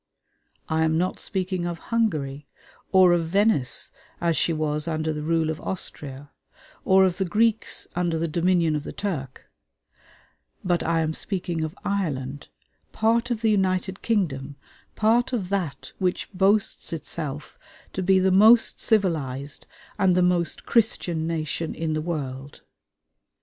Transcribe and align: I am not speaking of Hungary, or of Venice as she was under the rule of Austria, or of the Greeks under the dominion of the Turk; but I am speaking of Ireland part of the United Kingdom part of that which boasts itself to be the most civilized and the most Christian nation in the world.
I 0.67 0.81
am 0.83 0.97
not 0.97 1.19
speaking 1.19 1.67
of 1.67 1.77
Hungary, 1.93 2.47
or 2.91 3.13
of 3.13 3.27
Venice 3.27 3.91
as 4.19 4.35
she 4.35 4.51
was 4.51 4.87
under 4.87 5.13
the 5.13 5.21
rule 5.21 5.51
of 5.51 5.61
Austria, 5.61 6.31
or 6.83 7.05
of 7.05 7.19
the 7.19 7.25
Greeks 7.25 7.87
under 7.95 8.17
the 8.17 8.27
dominion 8.27 8.75
of 8.75 8.83
the 8.83 8.93
Turk; 8.93 9.51
but 10.65 10.81
I 10.81 11.01
am 11.01 11.13
speaking 11.13 11.63
of 11.63 11.75
Ireland 11.85 12.47
part 12.91 13.29
of 13.29 13.41
the 13.41 13.51
United 13.51 14.01
Kingdom 14.01 14.55
part 14.95 15.33
of 15.33 15.49
that 15.49 15.91
which 15.99 16.33
boasts 16.33 16.91
itself 16.91 17.59
to 17.93 18.01
be 18.01 18.17
the 18.17 18.31
most 18.31 18.79
civilized 18.79 19.67
and 19.99 20.15
the 20.17 20.23
most 20.23 20.65
Christian 20.65 21.27
nation 21.27 21.75
in 21.75 21.93
the 21.93 22.01
world. 22.01 22.61